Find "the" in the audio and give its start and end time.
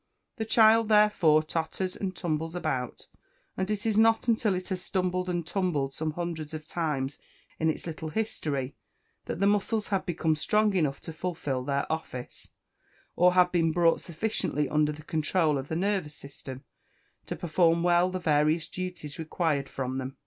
0.37-0.45, 9.39-9.45, 14.91-15.03, 15.67-15.75, 18.09-18.17